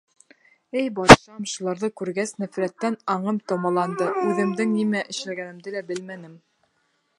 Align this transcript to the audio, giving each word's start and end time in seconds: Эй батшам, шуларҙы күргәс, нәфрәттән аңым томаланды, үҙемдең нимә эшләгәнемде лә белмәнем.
Эй 0.79 0.85
батшам, 0.99 1.43
шуларҙы 1.51 1.89
күргәс, 2.01 2.33
нәфрәттән 2.45 2.97
аңым 3.17 3.39
томаланды, 3.53 4.09
үҙемдең 4.31 4.75
нимә 4.81 5.07
эшләгәнемде 5.15 5.77
лә 5.79 5.87
белмәнем. 5.93 6.37